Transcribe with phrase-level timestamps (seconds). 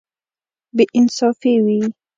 [0.75, 1.79] بې انصافي وي.